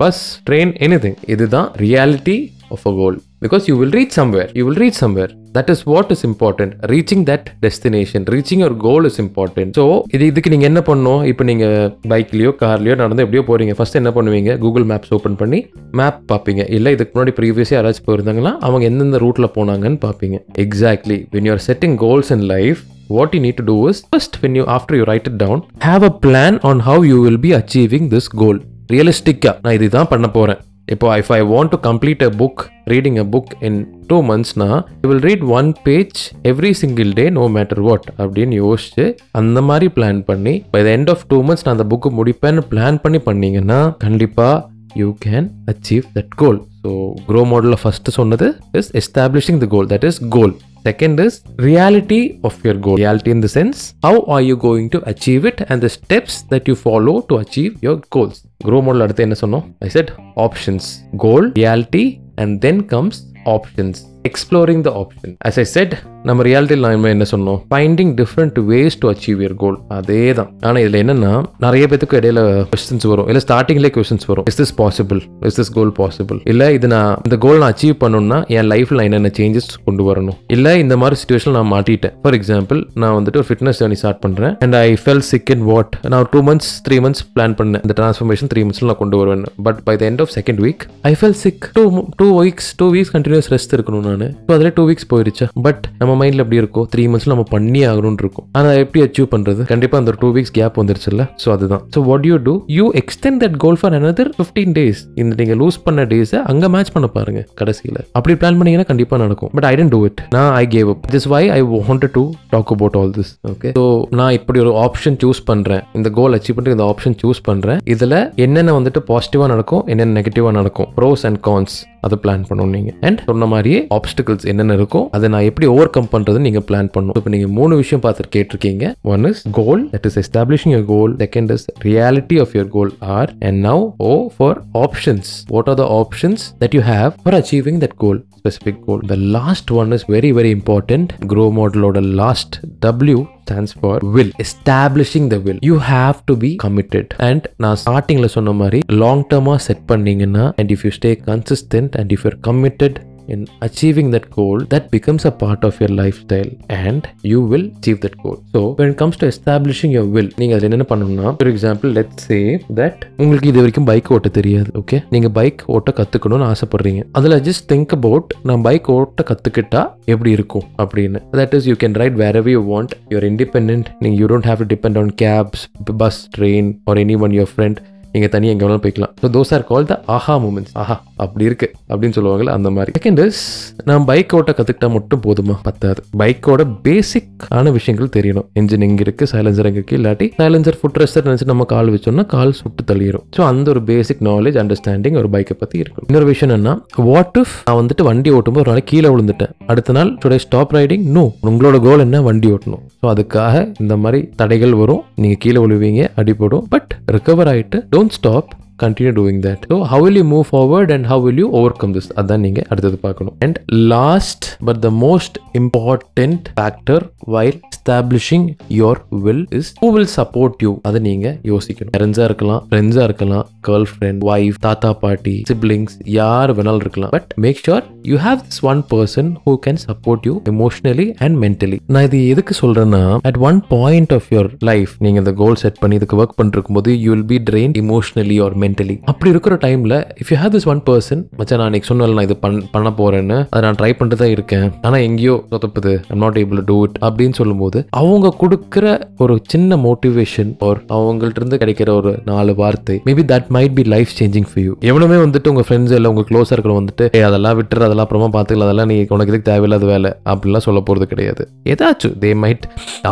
bus 0.00 0.20
train 0.48 0.72
anything 0.86 1.16
இதுதான் 1.34 1.66
reality 1.84 2.36
of 2.74 2.84
a 2.90 2.92
goal 2.98 3.16
because 3.44 3.64
you 3.68 3.74
will 3.80 3.94
reach 3.98 4.14
somewhere 4.20 4.50
you 4.58 4.62
will 4.68 4.78
reach 4.82 4.98
somewhere 5.04 5.30
that 5.56 5.70
is 5.74 5.82
what 5.92 6.10
is 6.14 6.22
important 6.28 6.74
reaching 6.92 7.24
that 7.30 7.46
destination 7.64 8.26
reaching 8.36 8.62
ஒரு 8.68 8.76
goal 8.86 9.08
is 9.10 9.18
important 9.24 9.74
so 9.80 9.86
இது 10.16 10.22
இதுக்கு 10.32 10.52
நீங்கள் 10.54 10.68
என்ன 10.70 10.82
பண்ணணும் 10.90 11.24
இப்போ 11.30 11.46
நீங்கள் 11.50 11.74
பைக்லேயோ 12.12 12.52
கார்லையோ 12.62 12.96
நடந்து 13.02 13.24
எப்படியோ 13.26 13.44
போகிறீங்க 13.50 13.74
ஃபஸ்ட் 13.80 13.98
என்ன 14.02 14.12
பண்ணுவீங்க 14.20 14.54
கூகுள் 14.66 14.86
மேப்ஸ் 14.92 15.14
ஓப்பன் 15.18 15.38
பண்ணி 15.42 15.60
மேப் 16.00 16.20
பார்ப்பீங்க 16.32 16.64
இல்லை 16.78 16.92
இதுக்கு 16.98 17.14
முன்னாடி 17.16 17.34
ப்ரீவியஸாக 17.40 17.76
யாராச்சும் 17.78 18.08
போயிருந்தாங்கன்னா 18.10 18.54
அவங்க 18.68 18.86
எந்தெந்த 18.92 19.20
ரூட்டில் 19.26 19.52
போனாங்கன்னு 19.58 20.00
பார்ப்பீங்க 20.06 20.38
exactly 20.66 21.18
when 21.34 21.48
you 21.50 21.54
are 21.58 21.66
setting 21.70 21.98
goals 22.06 22.32
in 22.38 22.46
life 22.54 22.82
what 23.16 23.32
you 23.36 23.40
need 23.46 23.56
to 23.60 23.64
do 23.72 23.76
is 23.90 23.98
first 24.14 24.34
when 24.42 24.52
you 24.58 24.64
after 24.74 24.92
you 24.98 25.04
write 25.08 25.26
it 25.30 25.36
down 25.44 25.58
have 25.90 26.02
a 26.10 26.14
plan 26.26 26.54
on 26.70 26.76
how 26.88 26.98
you 27.10 27.16
will 27.24 27.38
be 27.48 27.52
achieving 27.62 28.04
this 28.16 28.26
goal 28.42 28.58
ரியலிஸ்டிக்காக 28.92 29.54
நான் 29.64 29.74
இதுதான் 29.78 30.08
பண்ண 30.12 30.26
போகிறேன் 30.36 30.60
இப்போ 30.94 31.08
if 31.22 31.30
I 31.36 31.38
want 31.50 31.70
to 31.74 31.78
complete 31.88 32.22
a 32.28 32.30
book 32.40 32.60
reading 32.92 33.18
a 33.22 33.24
book 33.34 33.50
in 33.66 33.76
two 34.10 34.16
மந்த்ஸ்னா 34.30 34.68
I 35.04 35.08
will 35.10 35.22
read 35.28 35.44
one 35.58 35.68
page 35.88 36.16
every 36.50 36.72
single 36.82 37.10
day 37.20 37.24
no 37.40 37.44
matter 37.56 37.80
what 37.88 38.06
அப்படின்னு 38.22 38.56
யோசிச்சு 38.64 39.04
அந்த 39.40 39.60
மாதிரி 39.68 39.88
பிளான் 39.98 40.20
பண்ணி 40.30 40.54
by 40.74 40.80
the 40.86 40.90
end 40.96 41.12
of 41.14 41.24
two 41.32 41.38
months 41.48 41.64
நான் 41.66 41.74
அந்த 41.76 41.86
புக்கு 41.92 42.10
முடிப்பேன்னு 42.20 42.64
plan 42.72 42.98
பண்ணி 43.04 43.20
பண்ணீங்கன்னா 43.28 43.78
கண்டிப்பாக 44.06 44.56
you 45.02 45.10
can 45.26 45.46
achieve 45.74 46.06
that 46.16 46.34
goal 46.42 46.58
so 46.82 46.90
grow 47.28 47.42
மாடலில் 47.52 47.82
ஃபஸ்ட்டு 47.84 48.16
சொன்னது 48.20 48.48
is 48.80 48.90
establishing 49.02 49.60
the 49.66 49.68
goal 49.76 49.88
that 49.94 50.08
is 50.10 50.20
goal 50.38 50.54
Second 50.87 51.19
is 51.19 51.41
reality 51.57 52.39
of 52.43 52.55
your 52.63 52.75
goal. 52.75 52.97
Reality 52.97 53.31
in 53.31 53.41
the 53.41 53.49
sense, 53.49 53.95
how 54.03 54.21
are 54.33 54.41
you 54.41 54.55
going 54.55 54.89
to 54.91 54.99
achieve 55.09 55.43
it 55.45 55.61
and 55.69 55.81
the 55.81 55.89
steps 55.89 56.43
that 56.51 56.67
you 56.67 56.75
follow 56.75 57.21
to 57.21 57.37
achieve 57.37 57.81
your 57.81 57.95
goals. 58.15 58.37
Grow 58.63 58.81
model 58.87 59.03
அடுத்து 59.05 59.23
என்ன 59.23 59.37
சொன்னோம் 59.41 59.65
I 59.85 59.89
said 59.95 60.09
options. 60.47 60.83
Goal, 61.25 61.45
reality 61.61 62.05
and 62.37 62.61
then 62.65 62.77
comes 62.93 63.15
options. 63.57 64.08
Exploring 64.28 64.82
the 64.86 64.90
option 65.02 65.32
as 65.48 65.58
I 65.62 65.66
set 65.76 65.94
நம்ம 66.28 66.40
ரியாலிட்டியில் 66.48 66.82
நான் 67.02 67.12
என்ன 67.16 67.26
சொன்னோம் 67.34 67.58
finding 67.72 68.10
different 68.18 68.56
ways 68.70 68.96
to 69.02 69.06
achieve 69.12 69.38
your 69.44 69.54
goal 69.62 69.76
அதே 69.98 70.18
தான் 70.38 70.48
ஆனால் 70.68 70.80
இதில் 70.82 70.98
என்னென்னா 71.02 71.30
நிறைய 71.66 71.84
பேத்துக்கு 71.90 72.18
இடையில 72.20 72.40
கொஸ்டின்ஸ் 72.72 73.06
வரும் 73.12 73.28
இல்லை 73.30 73.40
ஸ்டார்டிங்லேயே 73.46 73.92
கொஸ்டின்ஸ் 73.94 74.26
வரும் 74.30 74.46
is 74.52 74.58
this 74.62 74.72
possible 74.82 75.20
is 75.50 75.56
this 75.60 75.70
goal 75.76 75.92
possible 76.02 76.40
இல்லை 76.52 76.66
இது 76.78 76.88
நான் 76.94 77.12
இந்த 77.28 77.36
கோல் 77.44 77.58
நான் 77.62 77.72
அச்சீவ் 77.76 77.96
பண்ணணும்னா 78.02 78.38
என் 78.56 78.68
லைஃப்பில் 78.74 79.02
என்னென்ன 79.06 79.30
சேஞ்சஸ் 79.40 79.70
கொண்டு 79.86 80.04
வரணும் 80.08 80.36
இல்லை 80.56 80.74
இந்த 80.84 80.96
மாதிரி 81.02 81.18
சுச்சுவேஷன் 81.22 81.56
நான் 81.58 81.70
மாட்டிட்டேன் 81.76 82.14
ஃபார் 82.24 82.36
எக்ஸாம்பிள் 82.40 82.80
நான் 83.04 83.16
வந்துட்டு 83.20 83.40
ஒரு 83.42 83.48
ஃபிட்னஸ் 83.52 83.80
ஜேர்னி 83.84 83.98
ஸ்டார்ட் 84.02 84.20
பண்ணுறேன் 84.26 84.52
and 84.66 84.78
I 84.84 84.88
fell 85.04 85.24
sick 85.32 85.52
in 85.56 85.64
what 85.72 85.96
நான் 86.14 86.28
two 86.36 86.42
months 86.50 86.70
three 86.88 86.98
months 87.06 87.24
plan 87.38 87.56
பண்ணேன் 87.62 87.82
இந்த 87.86 87.96
ட்ரான்ஸ்ஃபர்மேஷன் 88.02 88.52
த்ரீ 88.52 88.64
மந்த்ஸில் 88.66 88.90
நான் 88.92 89.00
கொண்டு 89.02 89.18
வருவேன் 89.22 89.46
but 89.68 89.80
by 89.88 89.96
the 90.02 90.10
end 90.12 90.22
of 90.26 90.34
second 90.38 90.62
week 90.66 90.84
I 91.12 91.14
fell 91.22 91.38
sick 91.46 91.64
two 91.80 91.86
two 92.22 92.28
weeks 92.44 92.70
two 92.82 92.88
weeks 92.98 93.14
continuous 93.16 93.50
rest 93.56 93.74
இருக்கணும்னு 93.78 94.09
ஆகணும்னு 94.10 94.28
ஸோ 94.48 94.52
அதில் 94.56 94.72
டூ 94.78 94.82
வீக்ஸ் 94.90 95.08
போயிருச்சா 95.12 95.46
பட் 95.66 95.82
நம்ம 96.00 96.12
மைண்ட்ல 96.20 96.42
எப்படி 96.44 96.58
இருக்கோ 96.62 96.82
த்ரீ 96.92 97.02
மந்த்ஸில் 97.10 97.32
நம்ம 97.34 97.46
பண்ணி 97.54 97.80
ஆகணும்னு 97.90 98.22
இருக்கும் 98.24 98.46
ஆனால் 98.58 98.78
எப்படி 98.84 99.00
அச்சீவ் 99.06 99.28
பண்ணுறது 99.34 99.62
கண்டிப்பாக 99.72 100.00
அந்த 100.02 100.12
டூ 100.22 100.28
வீக்ஸ் 100.36 100.54
கேப் 100.58 100.78
வந்துருச்சுல்ல 100.82 101.22
ஸோ 101.42 101.48
அதுதான் 101.56 101.82
so 101.96 102.00
what 102.10 102.26
you 102.30 102.36
do 102.48 102.54
you 102.78 102.86
extend 103.02 103.40
that 103.44 103.56
goal 103.64 103.78
for 103.82 103.96
another 104.00 104.30
fifteen 104.38 104.74
days 104.80 105.00
இந்த 105.22 105.32
நீங்கள் 105.42 105.58
லூஸ் 105.62 105.78
பண்ண 105.86 106.04
டேஸை 106.14 106.40
அங்கே 106.52 106.70
மேட்ச் 106.76 106.92
பண்ண 106.96 107.08
பாருங்க 107.16 107.42
கடைசியில் 107.62 108.00
அப்படி 108.18 108.36
பிளான் 108.42 108.58
பண்ணீங்கன்னா 108.60 108.88
கண்டிப்பாக 108.92 109.20
நடக்கும் 109.24 109.52
but 109.58 109.68
I 109.72 109.74
tend 109.80 109.94
to 109.96 110.00
it 110.10 110.22
நான் 110.38 110.50
I 110.62 110.64
gave 110.76 110.90
up 110.94 111.04
this 111.16 111.28
why 111.34 111.42
I 111.58 111.60
wanted 111.74 112.14
to 112.18 112.24
talk 112.54 112.72
about 112.76 112.98
all 113.02 113.12
this 113.18 113.32
okay 113.52 113.72
so 113.78 113.84
நான் 114.20 114.32
இப்படி 114.40 114.58
ஒரு 114.66 114.74
ஆப்ஷன் 114.86 115.18
சூஸ் 115.24 115.42
பண்ணுறேன் 115.52 115.82
இந்த 116.00 116.08
கோல் 116.20 116.34
அச்சீவ் 116.38 116.56
பண்ணிட்டு 116.58 116.78
இந்த 116.78 116.86
ஆப்ஷன் 116.92 117.18
சூஸ் 117.24 117.40
பண்ணுறேன் 117.50 117.80
இதில் 117.94 118.18
என்னென்ன 118.46 118.76
வந்துட்டு 118.80 119.02
பாசிட்டிவாக 119.12 119.50
நடக்கும் 119.54 119.84
என்னென்ன 119.92 120.14
நெகட்டிவாக 120.20 120.54
நடக்கும் 120.60 120.90
ப்ரோஸ் 121.00 121.24
அண்ட் 121.30 121.40
கான்ஸ் 121.50 121.76
அதை 122.06 122.16
பிளான் 122.24 122.44
பண்ணணும் 122.48 122.74
நீங்கள் 122.78 122.96
அண்ட் 123.08 123.20
சொன்ன 123.30 123.48
மாதிரியே 123.54 123.78
ஆப்ஸ்டிக்கல்ஸ் 123.98 124.44
என்னென்ன 124.50 124.76
இருக்கும் 124.80 125.06
அதை 125.16 125.26
நான் 125.34 125.46
எப்படி 125.50 125.66
ஓவர் 125.74 125.92
கம் 125.96 126.10
பண்ணுறதுன்னு 126.14 126.46
நீங்கள் 126.48 126.66
பிளான் 126.70 126.90
பண்ணணும் 126.94 127.18
இப்போ 127.20 127.32
நீங்கள் 127.36 127.52
மூணு 127.58 127.74
விஷயம் 127.82 128.02
பார்த்துட்டு 128.06 128.32
கேட்டிருக்கீங்க 128.36 128.86
one 129.14 129.26
is 129.32 129.42
goal 129.60 129.82
that 129.94 130.08
is 130.10 130.18
establishing 130.24 130.74
your 130.76 130.86
goal 130.94 131.14
second 131.24 131.52
is 131.56 131.66
reality 131.88 132.38
of 132.46 132.54
your 132.58 132.70
goal 132.76 132.92
R 133.18 133.32
and 133.48 133.60
now 133.70 133.84
O 134.10 134.12
for 134.38 134.58
options 134.86 135.30
what 135.54 135.70
are 135.74 135.80
the 135.82 135.86
options 136.02 136.44
that 136.64 136.76
you 136.78 136.84
have 136.94 137.10
for 137.24 137.38
achieving 137.42 137.80
that 137.86 137.96
goal 138.04 138.20
specific 138.39 138.75
goal. 138.85 138.99
The 139.13 139.19
last 139.37 139.71
one 139.79 139.91
is 139.97 140.03
very, 140.15 140.31
very 140.39 140.51
important. 140.59 141.05
Grow 141.33 141.47
model 141.59 141.85
or 141.85 141.93
the 141.93 142.05
last 142.21 142.59
W 142.87 143.19
stands 143.43 143.73
for 143.81 143.93
will. 144.15 144.31
Establishing 144.45 145.25
the 145.33 145.39
will. 145.39 145.59
You 145.69 145.77
have 145.89 146.19
to 146.29 146.35
be 146.45 146.51
committed. 146.65 147.07
And 147.29 147.41
நான் 147.65 147.79
ஸ்டார்டிங்ல 147.83 148.29
சொன்ன 148.37 148.55
மாதிரி 148.61 148.79
long 149.03 149.25
டேர்மா 149.33 149.55
set 149.67 149.83
பண்ணீங்கன்னா 149.91 150.45
and 150.61 150.71
if 150.75 150.85
you 150.87 150.91
stay 150.99 151.11
consistent 151.29 151.95
and 152.01 152.13
if 152.17 152.25
you're 152.27 152.39
committed 152.49 152.97
in 153.34 153.40
achieving 153.68 154.08
that 154.14 154.26
goal 154.38 154.58
that 154.74 154.84
becomes 154.96 155.22
a 155.30 155.32
part 155.42 155.60
of 155.68 155.74
your 155.82 155.90
lifestyle 156.02 156.50
and 156.84 157.08
you 157.32 157.40
will 157.52 157.66
achieve 157.78 157.98
that 158.04 158.14
goal 158.24 158.38
so 158.54 158.60
when 158.78 158.88
it 158.92 158.96
comes 159.02 159.16
to 159.20 159.26
establishing 159.34 159.92
your 159.96 160.06
will 160.16 160.28
நீங்க 160.40 160.52
அதுல 160.56 160.74
என்ன 160.78 160.86
பண்ணணும்னா 160.92 161.28
for 161.40 161.50
example 161.54 161.90
let's 161.98 162.22
say 162.30 162.38
that 162.80 163.00
உங்களுக்கு 163.22 163.48
இது 163.52 163.60
வரைக்கும் 163.62 163.88
bike 163.90 164.08
ஓட்ட 164.16 164.28
தெரியாது 164.38 164.70
okay 164.80 164.98
நீங்க 165.14 165.28
பைக் 165.40 165.60
ஓட்ட 165.74 165.90
கத்துக்கணும்னு 166.00 166.46
ஆசைப்படுறீங்க 166.52 167.02
அதுல 167.20 167.38
ஜஸ்ட் 167.48 167.66
திங்க் 167.72 167.94
அபவுட் 167.98 168.30
நான் 168.50 168.64
பைக் 168.68 168.88
ஓட்ட 168.98 169.24
கத்துக்கிட்டா 169.32 169.82
எப்படி 170.14 170.32
இருக்கும் 170.38 170.66
அப்படின்னு 170.84 171.20
that 171.40 171.56
is 171.60 171.68
you 171.72 171.76
can 171.84 171.98
ride 172.04 172.18
wherever 172.42 172.52
you 172.56 172.62
want 172.72 172.94
you're 173.14 173.26
independent 173.32 173.86
நீங்க 174.04 174.14
you 174.22 174.28
don't 174.34 174.48
have 174.50 174.62
to 174.64 174.68
depend 174.74 174.98
on 175.02 175.12
cabs 175.24 175.64
bus 176.04 176.20
train 176.38 176.70
or 176.92 177.00
any 177.06 177.16
one 177.26 177.34
your 177.38 177.52
friend 177.54 177.80
நீங்கள் 178.14 178.32
தனியாக 178.36 178.54
எங்கே 178.56 178.64
வேணாலும் 178.66 178.84
போய்க்கலாம் 178.88 179.14
so 179.24 179.28
those 179.38 179.52
are 179.58 179.66
call 179.72 179.88
the 179.92 179.96
aha 180.16 180.34
moments 180.46 180.72
ஆஹா 180.84 180.94
அப்படி 181.24 181.44
இருக்கு 181.48 181.68
அப்படின்னு 181.92 182.16
சொல்லுவாங்கல்ல 182.18 182.52
அந்த 182.58 182.68
மாதிரி 182.76 182.92
செகண்ட் 182.98 183.20
இஸ் 183.26 183.40
நான் 183.88 184.04
பைக் 184.10 184.32
ஓட்ட 184.38 184.52
கற்றுக்கிட்டா 184.58 184.88
மட்டும் 184.96 185.22
போதுமா 185.26 185.54
பத்தாது 185.68 186.00
பைக்கோட 186.20 186.62
பேசிக் 186.86 187.44
ஆன 187.58 187.70
விஷயங்கள் 187.78 188.12
தெரியணும் 188.18 188.46
இன்ஜின் 188.60 188.84
எங்க 188.88 189.02
இருக்கு 189.06 189.24
சைலன்சர் 189.34 189.68
இங்கே 189.70 189.80
இருக்கு 189.80 189.96
இல்லாட்டி 190.00 190.26
சைலன்சர் 190.40 190.78
ஃபுட் 190.80 190.98
ரெஸ்டர் 191.02 191.26
நினைச்சு 191.28 191.48
நம்ம 191.52 191.66
கால் 191.74 191.92
வச்சோம்னா 191.96 192.24
கால் 192.34 192.52
சுட்டு 192.60 192.82
தள்ளிடும் 192.90 193.24
ஸோ 193.38 193.42
அந்த 193.50 193.66
ஒரு 193.74 193.82
பேசிக் 193.90 194.22
நாலேஜ் 194.30 194.58
அண்டர்ஸ்டாண்டிங் 194.62 195.18
ஒரு 195.22 195.30
பைக்கை 195.34 195.56
பற்றி 195.62 195.78
இருக்கும் 195.84 196.06
இன்னொரு 196.10 196.28
விஷயம் 196.32 196.54
என்ன 196.58 196.74
வாட் 197.10 197.38
இஃப் 197.42 197.54
நான் 197.68 197.80
வந்துட்டு 197.82 198.06
வண்டி 198.10 198.32
ஓட்டும்போது 198.38 198.64
ஒரு 198.64 198.72
நாளைக்கு 198.72 198.90
கீழே 198.94 199.10
விழுந்துட்டேன் 199.14 199.52
அடுத்த 199.72 199.96
நாள் 199.98 200.12
டுடே 200.24 200.38
ஸ்டாப் 200.46 200.74
ரைடிங் 200.78 201.04
நோ 201.18 201.24
உங்களோட 201.52 201.76
கோல் 201.88 202.04
என்ன 202.06 202.20
வண்டி 202.30 202.48
ஓட்டணும் 202.56 202.84
ஸோ 203.02 203.06
அதுக்காக 203.14 203.54
இந்த 203.84 203.94
மாதிரி 204.04 204.20
தடைகள் 204.42 204.74
வரும் 204.82 205.02
நீங்கள் 205.22 205.42
கீழே 205.44 205.60
விழுவீங்க 205.66 206.02
அடிபடும் 206.22 206.66
பட் 206.76 206.92
ரிகவர் 207.18 207.50
ஆகிட்டு 207.54 207.80
don't 207.94 208.16
stop 208.18 208.50
continue 208.84 209.12
doing 209.20 209.40
that 209.46 209.62
so 209.72 209.76
how 209.92 210.04
will 210.06 210.18
you 210.22 210.26
move 210.34 210.46
forward 210.52 210.90
and 210.96 211.06
how 211.12 211.22
will 211.28 211.40
you 211.42 211.48
overcome 211.82 211.92
this 211.96 212.08
அதான் 212.20 212.42
நீங்கள் 212.46 212.66
அடுத்தது 212.72 212.98
பார்க்கணும் 213.06 213.34
and 213.46 213.58
last 213.94 214.46
but 214.68 214.80
the 214.86 214.90
most 215.06 215.36
important 215.62 216.46
factor 216.58 217.04
while 217.34 217.58
establishing 217.74 218.46
your 218.80 218.98
will 219.26 219.44
is 219.60 219.68
who 219.82 219.86
will 219.96 220.10
support 220.18 220.58
you 220.66 220.72
அதை 220.90 220.98
நீங்கள் 221.08 221.36
யோசிக்கணும் 221.52 221.92
பேரண்ட்ஸாக 221.96 222.26
இருக்கலாம் 222.30 222.60
ஃப்ரெண்ட்ஸாக 222.70 223.04
இருக்கலாம் 223.10 223.44
கேர்ள் 223.68 223.86
ஃப்ரெண்ட் 223.92 224.24
ஒய்ஃப் 224.32 224.58
தாத்தா 224.66 224.90
பாட்டி 225.04 225.36
சிப்ளிங்ஸ் 225.52 225.94
யார் 226.18 226.52
வேணாலும் 226.58 226.82
இருக்கலாம் 226.86 227.12
but 227.16 227.30
make 227.46 227.60
sure 227.68 227.84
you 228.10 228.18
have 228.26 228.40
this 228.48 228.60
one 228.72 228.82
person 228.94 229.30
who 229.46 229.54
can 229.66 229.80
support 229.88 230.26
you 230.30 230.34
emotionally 230.54 231.06
and 231.26 231.38
mentally 231.46 231.78
நான் 231.94 232.04
இது 232.10 232.18
எதுக்கு 232.34 232.54
சொல்றேன்னா 232.62 233.02
at 233.30 233.40
one 233.50 233.60
point 233.76 234.14
of 234.18 234.28
your 234.34 234.50
life 234.70 234.92
நீங்கள் 235.06 235.22
இந்த 235.24 235.34
கோல் 235.42 235.58
செட் 235.64 235.80
பண்ணி 235.84 235.96
இதுக்கு 236.00 236.18
ஒர்க் 236.24 236.38
பண்ணிருக்கும் 236.42 236.78
போது 236.80 236.90
you 237.04 237.10
will 237.14 237.28
be 237.36 237.40
train 237.50 237.74
emotionally 237.84 238.38
or 238.46 238.56
men 238.64 238.69
mentally 238.70 238.94
அப்படி 239.10 239.28
இருக்கிற 239.34 239.54
டைம்ல 239.66 239.94
if 240.22 240.30
you 240.32 240.36
have 240.42 240.52
this 240.56 240.66
one 240.72 240.80
person 240.90 241.20
மச்சா 241.38 241.54
நான் 241.60 241.68
இன்னைக்கு 241.70 241.88
சொன்னல 241.90 242.16
நான் 242.18 242.26
இது 242.28 242.34
பண் 242.44 242.58
பண்ண 242.74 242.88
போகிறேன்னு 243.00 243.36
அதை 243.54 243.62
நான் 243.66 243.78
ட்ரை 243.80 243.90
பண்ணிட்டு 243.98 244.18
தான் 244.22 244.32
இருக்கேன் 244.36 244.66
ஆனால் 244.86 245.02
எங்கேயோ 245.08 245.34
சொதப்புது 245.52 245.92
I'm 246.12 246.22
not 246.24 246.38
able 246.42 246.60
do 246.70 246.76
it 246.86 246.96
அப்படின்னு 247.06 247.36
சொல்லும்போது 247.40 247.78
அவங்க 248.00 248.32
கொடுக்குற 248.42 248.84
ஒரு 249.24 249.34
சின்ன 249.52 249.74
மோட்டிவேஷன் 249.88 250.50
ஒரு 250.66 250.78
அவங்கள்ட்ட 250.96 251.40
இருந்து 251.42 251.58
கிடைக்கிற 251.62 251.88
ஒரு 252.00 252.12
நாலு 252.30 252.52
வார்த்தை 252.62 252.96
maybe 253.08 253.24
that 253.32 253.48
might 253.56 253.74
be 253.80 253.84
life 253.94 254.12
changing 254.20 254.48
for 254.50 254.62
you 254.66 254.74
எவ்வளவுமே 254.90 255.18
வந்துட்டு 255.26 255.50
உங்கள் 255.54 255.66
ஃப்ரெண்ட்ஸ் 255.68 255.94
இல்லை 255.98 256.10
உங்கள் 256.14 256.28
க்ளோஸ் 256.30 256.52
இருக்கிற 256.56 256.74
வந்துட்டு 256.80 257.04
ஏ 257.18 257.22
அதெல்லாம் 257.30 257.56
விட்டுற 257.62 257.84
அதெல்லாம் 257.88 258.06
அப்புறமா 258.08 258.30
பார்த்துக்கலாம் 258.36 258.70
அதெல்லாம் 258.70 258.90
நீ 258.92 258.98
உனக்கு 259.16 259.32
இதுக்கு 259.34 259.50
தேவையில்லாத 259.52 259.88
வேலை 259.94 260.12
அப்படிலாம் 260.34 260.66
சொல்ல 260.68 260.82
போகிறது 260.90 261.08
கிடையாது 261.14 261.42
ஏதாச்சும் 261.74 262.16
தே 262.24 262.32
மைட் 262.44 262.64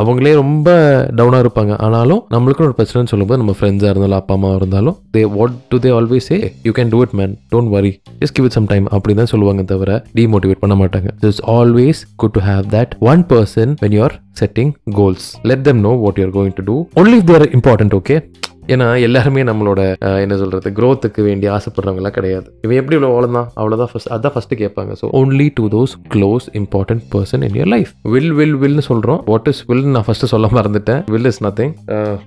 அவங்களே 0.03 0.35
ரொம்ப 0.45 0.69
டவுனாக 1.21 1.45
இருப்பாங்க 1.47 1.73
ஆனாலும் 1.89 2.23
நம்மளுக்குன்னு 2.37 2.71
ஒரு 2.73 2.79
பிரச்சனைன்னு 2.81 3.13
சொல்லும்போது 3.15 3.43
நம்ம 3.45 3.57
ஃப்ரெண்ட்ஸாக 3.61 3.93
இருந்தாலும் 3.95 4.21
அப்பா 4.23 4.37
அம்மா 4.39 4.51
இருந்தாலும் 4.61 4.97
they 5.17 5.23
what 5.39 5.48
what 5.51 5.59
do 5.73 5.77
they 5.85 5.91
always 5.99 6.27
say 6.31 6.37
you 6.67 6.73
can 6.79 6.91
do 6.95 6.99
it 7.07 7.15
man 7.21 7.33
don't 7.55 7.71
worry 7.77 7.93
just 8.23 8.35
give 8.39 8.47
it 8.49 8.55
some 8.59 8.67
time 8.73 8.87
அப்படின்னு 8.97 9.21
தான் 9.23 9.31
சொல்லுவாங்க 9.35 9.63
தவிர 9.73 9.93
டிமோட்டிவேட் 10.19 10.61
பண்ண 10.65 10.75
மாட்டாங்க 10.83 11.09
it's 11.29 11.41
always 11.57 12.01
good 12.23 12.35
to 12.39 12.43
have 12.51 12.65
that 12.77 12.93
one 13.13 13.23
person 13.35 13.73
when 13.83 13.95
you 13.97 14.03
are 14.09 14.17
setting 14.43 14.73
goals 15.01 15.27
let 15.53 15.65
them 15.71 15.81
know 15.89 15.95
what 16.05 16.19
you 16.23 16.27
are 16.29 16.35
going 16.41 16.57
to 16.61 16.65
do 16.71 16.77
only 17.03 17.19
if 17.23 17.29
they're 17.33 17.47
important 17.61 17.97
okay 18.01 18.17
ஏன்னா 18.75 18.87
எல்லாருமே 19.07 19.43
நம்மளோட 19.51 19.81
என்ன 20.25 20.35
சொல்கிறது 20.43 20.69
க்ரோத்துக்கு 20.79 21.21
வேண்டி 21.29 21.47
ஆசைப்படுறவங்கலாம் 21.57 22.17
கிடையாது 22.19 22.49
இவன் 22.65 22.79
எப்படி 22.81 22.97
இவ்வளோ 22.99 23.11
அவ்வளோதான் 23.15 23.47
அவ்வளோதான் 23.61 23.91
ஃபஸ்ட் 23.93 24.11
அதான் 24.17 24.35
ஃபஸ்ட்டு 24.35 24.59
கேட்பாங்க 24.63 24.95
so 25.01 25.07
only 25.21 25.47
to 25.61 25.65
those 25.77 25.95
close 26.15 26.47
important 26.63 27.05
person 27.15 27.45
in 27.49 27.57
your 27.61 27.71
life 27.77 27.93
will 28.15 28.33
will 28.41 28.59
வில்னு 28.65 28.85
சொல்கிறோம் 28.91 29.23
வாட் 29.33 29.49
இஸ் 29.53 29.63
வில்னு 29.71 29.95
நான் 29.99 30.07
ஃபஸ்ட்டு 30.09 30.31
சொல்ல 30.35 30.51
மறந்துட்டேன் 30.59 31.01
வில் 31.15 31.31
இஸ் 31.33 31.43
நத்திங் 31.49 31.75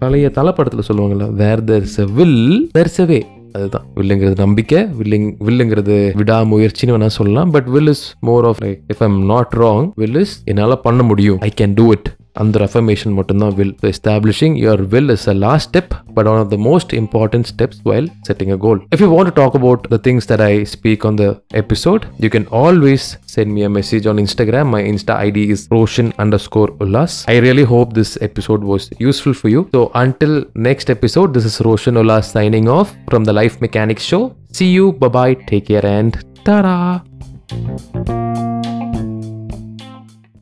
பழைய 0.04 0.32
தலைப்படத்தில் 0.40 0.90
சொல்லுவாங்கல்ல 0.90 1.28
where 1.44 1.64
there 1.72 1.86
is 1.90 2.00
will 2.22 2.38
there 2.80 2.92
way 3.14 3.20
அதுதான் 3.58 3.86
வில்லுங்கிறது 4.00 4.40
நம்பிக்கை 4.46 4.80
வில்லிங் 5.02 5.30
வில்லுங்கிறது 5.50 5.98
விடாமுயற்சின்னு 6.22 6.96
வேணா 6.96 7.10
சொல்லலாம் 7.20 7.52
but 7.58 7.70
will 7.76 7.92
is 7.96 8.06
more 8.32 8.48
of 8.52 8.62
like 8.68 8.82
if 8.96 9.04
I'm 9.08 9.20
not 9.34 9.54
wrong 9.66 9.88
will 10.04 10.20
is 10.26 10.36
என்னால் 10.54 10.82
பண்ண 10.88 11.02
முடியும் 11.12 11.40
ஐ 11.50 11.52
கேன் 11.62 11.76
டூ 11.82 11.88
இட் 11.98 12.10
அந்த 12.42 12.58
ரெஃபர்மேஷன் 12.64 13.14
மட்டும்தான் 13.18 13.54
will 13.58 13.74
establishing 13.94 14.54
your 14.66 14.82
will 14.94 15.10
is 15.16 15.26
a 15.32 15.34
last 15.46 15.68
step 15.70 15.90
but 16.18 16.28
one 16.32 16.38
of 16.44 16.52
the 16.54 16.58
most 16.68 16.92
important 17.00 17.48
steps 17.54 17.82
while 17.90 18.08
setting 18.28 18.52
a 18.56 18.58
goal 18.66 18.80
if 18.96 19.02
you 19.04 19.08
want 19.16 19.34
talk 19.40 19.56
about 19.60 19.82
the 19.96 20.00
things 20.06 20.28
that 20.30 20.44
I 20.52 20.54
speak 20.76 21.04
on 21.10 21.18
the 21.22 21.26
episode 21.62 22.06
you 22.26 22.30
can 22.36 22.48
always 22.62 23.08
send 23.34 23.52
me 23.56 23.64
a 23.70 23.72
message 23.80 24.06
on 24.12 24.22
Instagram 24.24 24.70
my 24.76 24.82
Insta 24.92 25.16
ID 25.26 25.44
is 25.56 25.64
Roshan 25.76 26.12
underscore 26.46 26.72
Ullas 26.86 27.18
I 27.34 27.36
really 27.48 27.66
hope 27.74 27.92
this 28.00 28.14
episode 28.30 28.64
was 28.72 28.88
useful 29.08 29.38
for 29.42 29.52
you 29.56 29.64
so 29.76 29.84
until 30.04 30.38
next 30.70 30.92
episode 30.98 31.34
this 31.40 31.50
is 31.52 31.60
Roshan 31.70 32.00
Ullas 32.04 32.30
signing 32.40 32.72
off 32.80 32.94
from 33.10 33.28
the 33.32 33.34
Life 33.42 33.58
Mechanics 33.58 34.06
Show. 34.06 34.38
See 34.54 34.70
you, 34.70 34.94
bye 35.02 35.10
bye, 35.10 35.34
take 35.50 35.74
care 35.74 35.86
and 35.86 36.14
ta-da! 36.46 37.02